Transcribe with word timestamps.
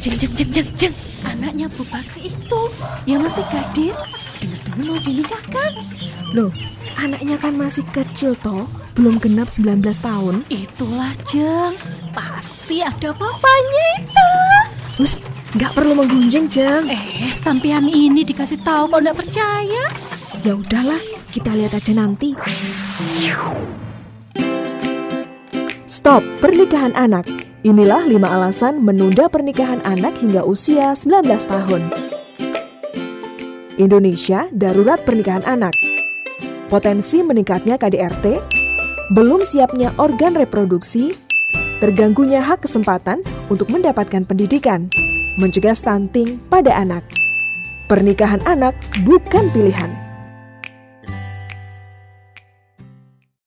Jeng, 0.00 0.16
jeng, 0.16 0.32
jeng, 0.32 0.48
jeng, 0.48 0.68
jeng. 0.80 0.94
Anaknya 1.28 1.68
Bu 1.76 1.84
Bakri 1.92 2.32
itu 2.32 2.60
yang 3.04 3.20
masih 3.20 3.44
gadis, 3.52 3.92
dengar-dengar 4.40 4.96
mau 4.96 5.00
dinikahkan. 5.04 5.70
Loh, 6.32 6.48
anaknya 6.96 7.36
kan 7.36 7.52
masih 7.52 7.84
kecil 7.92 8.32
toh, 8.40 8.64
belum 8.96 9.20
genap 9.20 9.52
19 9.52 9.84
tahun. 10.00 10.48
Itulah 10.48 11.12
Jeng, 11.28 11.76
pasti 12.16 12.80
ada 12.80 13.12
papanya 13.12 13.86
itu. 14.00 14.32
Hus, 14.96 15.20
nggak 15.52 15.76
perlu 15.76 15.92
menggunjing, 15.92 16.48
Jeng. 16.48 16.88
Eh, 16.88 17.36
sampean 17.36 17.84
ini 17.84 18.24
dikasih 18.24 18.64
tahu 18.64 18.88
kok 18.88 19.04
nggak 19.04 19.20
percaya. 19.20 19.84
Ya 20.40 20.56
udahlah, 20.56 21.00
kita 21.28 21.52
lihat 21.52 21.76
aja 21.76 21.92
nanti. 21.92 22.32
Stop 25.84 26.24
pernikahan 26.40 26.96
anak. 26.96 27.39
Inilah 27.60 28.08
lima 28.08 28.32
alasan 28.32 28.80
menunda 28.80 29.28
pernikahan 29.28 29.84
anak 29.84 30.16
hingga 30.16 30.40
usia 30.48 30.96
19 30.96 31.28
tahun. 31.44 31.84
Indonesia 33.76 34.48
darurat 34.48 35.04
pernikahan 35.04 35.44
anak. 35.44 35.76
Potensi 36.72 37.20
meningkatnya 37.20 37.76
KDRT, 37.76 38.40
belum 39.12 39.44
siapnya 39.44 39.92
organ 40.00 40.40
reproduksi, 40.40 41.12
terganggunya 41.84 42.40
hak 42.40 42.64
kesempatan 42.64 43.20
untuk 43.52 43.68
mendapatkan 43.68 44.24
pendidikan, 44.24 44.88
mencegah 45.36 45.76
stunting 45.76 46.40
pada 46.48 46.72
anak. 46.72 47.04
Pernikahan 47.92 48.40
anak 48.48 48.72
bukan 49.04 49.52
pilihan. 49.52 50.09